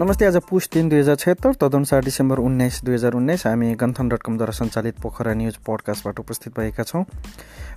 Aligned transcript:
नमस्ते 0.00 0.24
आज 0.24 0.36
पुस 0.48 0.68
तिन 0.72 0.88
दुई 0.88 0.98
हजार 0.98 1.16
छत्तर 1.20 1.54
तदनुसार 1.60 2.04
डिसेम्बर 2.04 2.38
उन्नाइस 2.40 2.80
दुई 2.84 2.94
हजार 2.94 3.14
उन्नाइस 3.14 3.46
हामी 3.46 3.74
गन्थन 3.76 4.08
डट 4.08 4.22
कमद्वारा 4.24 4.52
सञ्चालित 4.56 5.00
पोखरा 5.02 5.32
न्युज 5.34 5.56
पडकास्टबाट 5.66 6.20
उपस्थित 6.20 6.56
भएका 6.58 6.82
छौँ। 6.82 7.04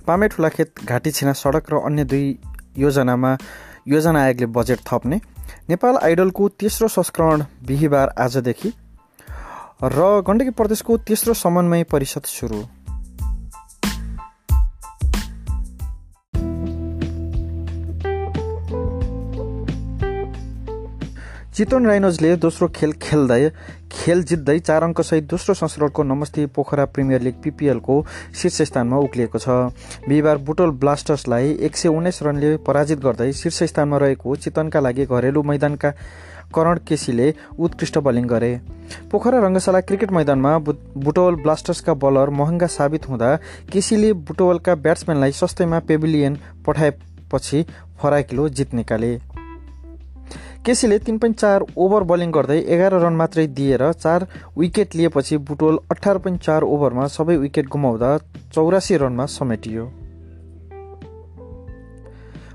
पामे 0.06 0.28
ठुलाखेत 0.28 0.84
घाँटी 0.84 1.10
छिना 1.10 1.32
सडक 1.36 1.68
र 1.68 1.80
अन्य 1.84 2.04
दुई 2.08 2.24
योजनामा 2.78 3.36
योजना 3.88 4.22
आयोगले 4.24 4.46
बजेट 4.56 4.80
थप्ने। 4.88 5.20
नेपाल 5.68 5.96
आइडलको 6.00 6.48
तेस्रो 6.48 6.88
संस्करण 6.88 7.44
बिहिबार 7.60 8.14
आजदेखि। 8.18 8.72
र 9.84 10.22
गण्डकी 10.24 10.50
प्रदेशको 10.56 10.96
तेस्रो 11.04 11.34
समन्वय 11.36 11.84
परिषद 11.92 12.24
सुरु। 12.32 12.62
चितवन 21.54 21.86
राइनोजले 21.86 22.34
दोस्रो 22.42 22.66
खेल 22.74 22.92
खेल्दै 23.02 23.50
खेल 23.92 24.22
जित्दै 24.28 24.58
चार 24.60 24.82
अङ्कसहित 24.82 25.24
दोस्रो 25.30 25.54
संस्करणको 25.54 26.02
नमस्ते 26.02 26.46
पोखरा 26.50 26.84
प्रिमियर 26.90 27.20
लिग 27.22 27.34
पिपिएलको 27.42 27.98
शीर्ष 28.40 28.62
स्थानमा 28.62 28.98
उक्लिएको 28.98 29.38
छ। 29.38 30.08
बिहिबार 30.08 30.38
बुटोल 30.48 30.70
ब्लास्टर्सलाई 30.82 31.52
एक 31.68 31.76
सय 31.76 31.88
उन्नाइस 31.90 32.18
रनले 32.22 32.50
पराजित 32.66 32.98
गर्दै 33.04 33.30
शीर्ष 33.32 33.62
स्थानमा 33.70 33.98
रहेको 34.04 34.34
चितवनका 34.36 34.80
लागि 34.80 35.06
घरेलु 35.06 35.42
मैदानका 35.44 35.90
करण 36.54 36.78
केसीले 36.88 37.28
उत्कृष्ट 37.58 37.98
बलिङ 38.00 38.26
गरे। 38.34 38.50
पोखरा 39.12 39.44
रङ्गशाला 39.46 39.80
क्रिकेट 39.82 40.12
मैदानमा 40.18 40.56
बुटोल 41.04 41.36
ब्लास्टर्सका 41.44 41.94
बलर 42.06 42.34
महँगा 42.40 42.66
साबित 42.78 43.08
हुँदा 43.08 43.30
केसीले 43.70 44.12
बुटोलका 44.24 44.74
ब्याट्सम्यानलाई 44.82 45.38
सस्तैमा 45.38 45.78
पेभिलियन 45.86 46.38
पठाएपछि 46.66 47.64
फराकिलो 48.02 48.48
जित 48.50 48.74
निकाले 48.74 49.12
केसीले 50.66 50.98
तिन 50.98 51.16
पोइन्ट 51.18 51.36
चार 51.38 51.62
ओभर 51.76 52.02
बलिङ 52.10 52.30
गर्दै 52.32 52.56
एघार 52.74 52.94
रन 53.00 53.16
मात्रै 53.16 53.46
दिएर 53.56 53.82
चार 53.94 54.24
विकेट 54.58 54.94
लिएपछि 54.96 55.36
बुटोल 55.48 55.78
अठार 55.92 56.18
पोइन्ट 56.18 56.40
चार 56.40 56.62
ओभरमा 56.64 57.06
सबै 57.16 57.36
विकेट 57.36 57.68
गुमाउँदा 57.68 58.16
चौरासी 58.54 58.96
रनमा 58.96 59.26
समेटियो। 59.28 59.84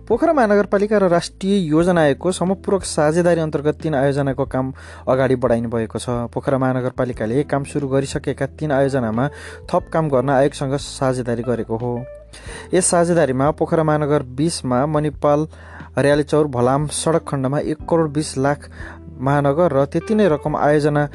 पोखरा 0.10 0.34
महानगरपालिका 0.34 0.98
र 0.98 1.08
राष्ट्रिय 1.10 1.56
योजना 1.70 2.02
आयोगको 2.02 2.32
समपूरक 2.32 2.84
साझेदारी 2.90 3.42
अन्तर्गत 3.42 3.78
तीन 3.82 3.96
आयोजनाको 3.96 4.46
काम 4.50 4.74
अगाडि 5.06 5.36
बढाइनु 5.38 5.70
भएको 5.70 6.00
छ। 6.00 6.34
पोखरा 6.34 6.58
महानगरपालिकाले 6.58 7.44
काम 7.46 7.64
सुरु 7.70 7.88
गरिसकेका 7.88 8.46
तीन 8.58 8.72
आयोजनामा 8.74 9.30
थप 9.70 9.90
काम 9.94 10.10
गर्न 10.10 10.30
आयोगसँग 10.34 10.76
साझेदारी 10.82 11.44
गरेको 11.46 11.78
हो। 11.78 11.94
यस 12.74 12.86
साझेदारीमा 12.86 13.52
पोखरा 13.54 13.84
महानगर 13.84 14.24
बिसमा 14.34 14.86
मणिपाल 14.86 15.48
हरियाली 15.98 16.23
चौर 16.23 16.48
भलाम 16.48 16.88
सडक 16.95 17.28
खण्डमा 17.28 17.59
एक 17.72 17.80
करोड 17.90 18.12
बिस 18.14 18.38
लाख 18.38 18.70
महानगर 19.22 19.73
र 19.73 19.86
त्यति 19.86 20.16
नै 20.16 20.28
रकम 20.30 20.56
आयोजना 20.58 21.08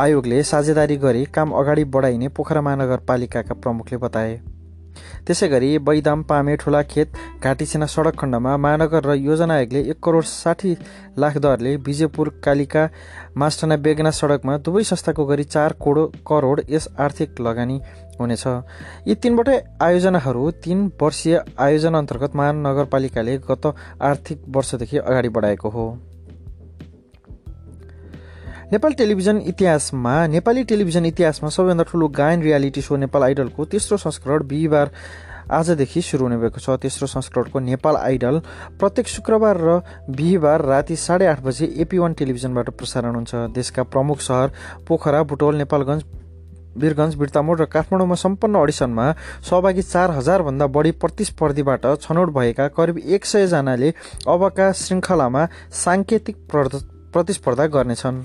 आयोगले 0.00 0.42
साझेदारी 0.42 0.96
गरी 1.04 1.24
काम 1.34 1.50
अगाडि 1.60 1.84
बढाइने 1.94 2.28
पोखरा 2.36 2.60
महानगरपालिकाका 2.60 3.54
प्रमुखले 3.62 3.98
बताए। 3.98 4.34
त्यसै 5.26 5.48
गरी 5.48 5.68
बैदाम 5.78 6.22
पामे 6.22 6.54
ठुलाखेत 6.56 7.16
घाँटीसेना 7.42 7.86
सडक 7.86 8.16
खण्डमा 8.20 8.56
महानगर 8.56 9.04
र 9.06 9.14
योजना 9.18 9.54
आयोगले 9.54 9.80
एक 9.90 9.98
करोड 10.04 10.24
साठी 10.24 10.72
लाख 11.18 11.36
दरले 11.38 11.74
विजयपुर 11.86 12.28
कालिका 12.44 12.88
मास्टना 13.36 13.76
बेगना 13.84 14.10
सडकमा 14.20 14.56
दुवै 14.64 14.82
संस्थाको 14.90 15.24
गरी 15.26 15.44
चार 15.46 15.74
करोड 15.82 16.60
यस 16.70 16.88
आर्थिक 16.98 17.40
लगानी 17.40 17.80
हुनेछ। 18.18 18.46
यी 19.06 19.14
तिनवटै 19.16 19.56
आयोजनाहरू 19.82 20.50
तीन 20.64 20.90
वर्षीय 21.02 21.40
आयोजना 21.58 21.98
अन्तर्गत 21.98 22.36
महानगरपालिकाले 22.36 23.38
गत 23.48 23.66
आर्थिक 24.02 24.38
वर्षदेखि 24.48 24.98
अगाडि 24.98 25.28
बढाएको 25.28 25.68
हो। 25.68 25.86
नेपाल 28.72 28.92
टेलिभिजन 28.92 29.36
इतिहासमा 29.46 30.14
नेपाली 30.26 30.64
टेलिभिजन 30.64 31.04
इतिहासमा 31.06 31.48
सबैभन्दा 31.48 31.84
ठुलो 31.86 32.08
गायन 32.10 32.42
रियालिटी 32.42 32.82
सो 32.82 32.96
नेपाल 32.98 33.22
आइडलको 33.22 33.64
तेस्रो 33.64 33.96
संस्करण 33.96 34.46
बिहिबार 34.48 34.90
आजदेखि 35.46 36.02
सुरु 36.02 36.24
हुने 36.24 36.36
भएको 36.36 36.58
छ। 36.58 36.74
तेस्रो 36.82 37.06
संस्करणको 37.06 37.58
नेपाल 37.62 37.96
आइडल 37.96 38.40
प्रत्येक 38.74 39.06
शुक्रबार 39.06 39.56
र 39.58 39.80
बिहिबार 40.10 40.64
राति 40.66 40.96
साढे 40.98 41.26
आठ 41.26 41.40
बजे 41.42 41.66
एपी 41.78 41.98
वान 41.98 42.12
टेलिभिजनबाट 42.18 42.70
प्रसारण 42.74 43.14
हुन्छ। 43.14 43.54
देशका 43.54 43.82
प्रमुख 43.86 44.18
सहर 44.20 44.50
पोखरा 44.82 45.22
बुटोल 45.22 45.56
नेपालगञ्ज 45.56 46.02
वीरगञ्ज 46.76 47.14
बिर्तामोड 47.16 47.60
र 47.60 47.64
काठमाडौँमा 47.74 48.16
सम्पन्न 48.16 48.54
अडिसनमा 48.56 49.06
सहभागी 49.42 49.82
चार 49.82 50.10
हजारभन्दा 50.18 50.66
बढी 50.76 50.92
प्रतिस्पर्धीबाट 51.02 51.86
छनौट 52.02 52.28
भएका 52.36 52.68
करिब 52.76 52.96
एक 52.98 53.24
सयजनाले 53.24 53.92
अबका 54.28 54.66
श्रृङ्खलामा 54.72 55.42
साङ्केतिक 55.84 56.36
प्रतिस्पर्धा 57.12 57.66
गर्नेछन्। 57.74 58.16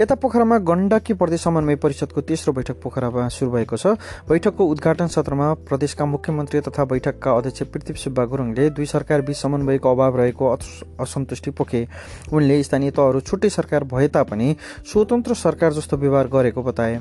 यता 0.00 0.14
पोखरामा 0.16 0.56
गण्डकी 0.58 1.12
प्रदेश 1.12 1.40
समन्वय 1.40 1.76
परिषदको 1.76 2.20
तेस्रो 2.24 2.52
बैठक 2.52 2.80
पोखरामा 2.80 3.26
सुरु 3.28 3.50
भएको 3.52 3.76
छ। 3.76 3.86
बैठकको 4.24 4.64
उद्घाटन 4.66 5.06
सत्रमा 5.06 5.52
प्रदेशका 5.68 6.04
मुख्यमन्त्री 6.06 6.60
तथा 6.62 6.84
बैठकका 6.88 7.30
अध्यक्ष 7.30 7.62
पृथ्वी 7.68 7.94
सुब्बा 8.00 8.24
गुरुङले 8.24 8.68
दुई 8.70 8.86
सरकार 8.86 9.20
बीच 9.20 9.36
समन्वयको 9.36 9.92
अभाव 9.92 10.16
रहेको 10.16 10.44
असन्तुष्टि 11.04 11.50
पोखे। 11.52 11.86
उनले 12.32 12.62
स्थानीय 12.62 12.90
तहहरू 12.90 13.20
छुट्टै 13.20 13.48
सरकार 13.50 13.84
भए 13.92 14.08
तापनि 14.08 14.56
स्वतन्त्र 14.88 15.34
सरकार 15.36 15.72
जस्तो 15.72 15.96
व्यवहार 15.96 16.26
गरेको 16.32 16.62
बताए। 16.62 16.96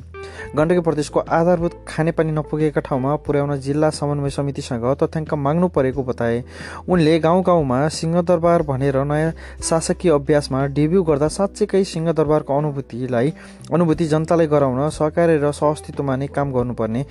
गण्डकी 0.56 0.82
प्रदेशको 0.82 1.20
आधारभूत 1.20 1.80
खानेपानी 1.88 2.32
नपुगेका 2.32 2.82
ठाउँमा 2.82 3.16
पुर्याउन 3.24 3.56
जिल्ला 3.62 3.90
समन्वय 3.92 4.30
समितिसँग 4.32 4.86
तथ्याङ्क 5.00 5.34
माग्नु 5.38 5.68
परेको 5.72 6.04
बताए। 6.04 6.44
उनले 6.90 7.18
गाउँ 7.20 7.44
गाउँमा 7.46 7.80
सिंहदरबार 7.96 8.62
भनेर 8.68 8.98
नयाँ 9.06 9.32
शासकीय 9.64 10.12
अभ्यासमा 10.12 10.66
डेब्यू 10.76 11.04
गर्दा 11.04 11.28
साँच्चैकै 11.30 11.84
सिंहदरबारको 11.86 12.58
अनुभूति 12.58 12.88
अनुभूतिलाई 12.90 13.34
अनुभूति 13.74 14.06
जनतालाई 14.06 14.48
गराउन 14.48 14.90
सहकार्य 14.90 15.38
र 15.38 15.52
सहअस्तित्वमा 15.52 16.16
नै 16.16 16.28
काम 16.28 16.52
गर्नुपर्ने 16.52 17.06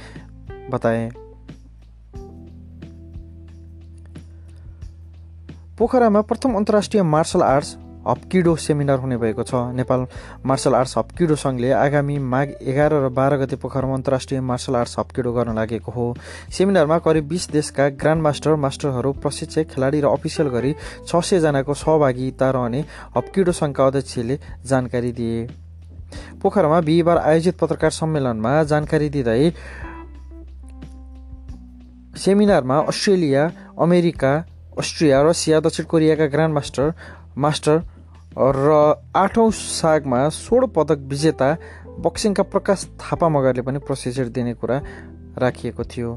बताए। 0.70 1.10
पोखरामा 5.78 6.20
प्रथम 6.20 6.54
अन्तर्राष्ट्रिय 6.54 7.02
मार्सल 7.04 7.42
आर्ट्स 7.42 7.76
हप्किडो 8.08 8.54
सेमिनार 8.56 8.98
हुने 8.98 9.16
भएको 9.16 9.42
छ। 9.42 9.54
नेपाल 9.76 10.06
मार्सल 10.42 10.74
आर्ट्स 10.74 10.96
हप्किडो 10.98 11.34
सङ्घले 11.36 11.70
आगामी 11.72 12.18
माघ 12.18 12.48
एघार 12.62 12.92
र 12.94 13.08
बाह्र 13.12 13.36
गते 13.36 13.56
पोखरामा 13.62 13.94
अन्तर्राष्ट्रिय 13.94 14.40
मार्सल 14.40 14.76
आर्ट्स 14.76 14.98
हप्किडो 14.98 15.32
गर्न 15.32 15.54
लागेको 15.54 15.92
हो। 15.92 16.06
सेमिनारमा 16.50 16.98
करिब 16.98 17.28
बिस 17.28 17.50
देशका 17.52 17.88
ग्रान्ड 17.94 18.22
मास्टर 18.22 18.54
मास्टरहरू 18.56 19.12
प्रशिक्षक 19.22 19.70
खेलाडी 19.70 20.00
र 20.00 20.06
अफिसियल 20.08 20.48
गरी 20.48 20.74
छ 21.06 21.20
सयजनाको 21.20 21.74
सहभागिता 21.76 22.50
रहने 22.50 22.84
हप्किडो 23.16 23.52
सङ्घका 23.52 23.86
अध्यक्षले 23.86 24.38
जानकारी 24.66 25.12
दिए। 25.12 25.67
पोखरामा 26.42 26.80
बिहिबार 26.80 27.18
आयोजित 27.18 27.58
पत्रकार 27.58 27.90
सम्मेलनमा 27.90 28.52
जानकारी 28.64 29.08
दिँदै 29.08 29.50
सेमिनारमा 32.16 32.78
अस्ट्रेलिया 32.90 33.42
अमेरिका 33.78 34.32
अस्ट्रिया 34.78 35.22
रसिया 35.22 35.60
दक्षिण 35.60 35.84
कोरियाका 35.84 36.26
ग्रान्ड 36.26 36.54
मास्टर 36.54 36.92
मास्टर 37.36 37.76
र 38.38 38.66
आठौँ 39.16 39.50
सागमा 39.50 40.28
सोह्र 40.30 40.66
पदक 40.76 40.98
विजेता 41.10 41.48
बक्सिङका 41.98 42.42
प्रकाश 42.52 42.86
थापा 43.00 43.28
मगरले 43.28 43.62
पनि 43.62 43.78
प्रोसिजर 43.78 44.28
दिने 44.28 44.54
कुरा 44.54 44.76
राखिएको 45.38 45.84
थियो। 45.84 46.10